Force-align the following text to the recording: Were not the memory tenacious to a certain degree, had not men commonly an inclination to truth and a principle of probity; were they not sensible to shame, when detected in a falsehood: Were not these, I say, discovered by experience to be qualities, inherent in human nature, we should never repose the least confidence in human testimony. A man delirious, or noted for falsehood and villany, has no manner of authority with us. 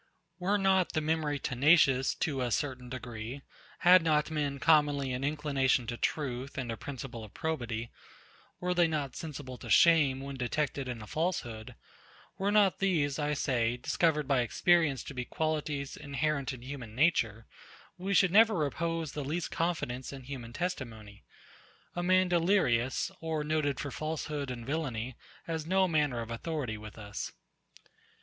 Were 0.39 0.57
not 0.57 0.93
the 0.93 0.99
memory 0.99 1.37
tenacious 1.37 2.15
to 2.15 2.41
a 2.41 2.49
certain 2.49 2.89
degree, 2.89 3.43
had 3.81 4.01
not 4.01 4.31
men 4.31 4.57
commonly 4.57 5.13
an 5.13 5.23
inclination 5.23 5.85
to 5.85 5.95
truth 5.95 6.57
and 6.57 6.71
a 6.71 6.75
principle 6.75 7.23
of 7.23 7.35
probity; 7.35 7.91
were 8.59 8.73
they 8.73 8.87
not 8.87 9.15
sensible 9.15 9.59
to 9.59 9.69
shame, 9.69 10.19
when 10.19 10.37
detected 10.37 10.87
in 10.87 11.03
a 11.03 11.05
falsehood: 11.05 11.75
Were 12.39 12.51
not 12.51 12.79
these, 12.79 13.19
I 13.19 13.35
say, 13.35 13.77
discovered 13.77 14.27
by 14.27 14.39
experience 14.41 15.03
to 15.03 15.13
be 15.13 15.23
qualities, 15.23 15.95
inherent 15.95 16.51
in 16.51 16.63
human 16.63 16.95
nature, 16.95 17.45
we 17.95 18.15
should 18.15 18.31
never 18.31 18.55
repose 18.55 19.11
the 19.11 19.23
least 19.23 19.51
confidence 19.51 20.11
in 20.11 20.23
human 20.23 20.51
testimony. 20.51 21.25
A 21.95 22.01
man 22.01 22.27
delirious, 22.27 23.11
or 23.19 23.43
noted 23.43 23.79
for 23.79 23.91
falsehood 23.91 24.49
and 24.49 24.65
villany, 24.65 25.15
has 25.43 25.67
no 25.67 25.87
manner 25.87 26.21
of 26.21 26.31
authority 26.31 26.75
with 26.75 26.97
us. 26.97 27.33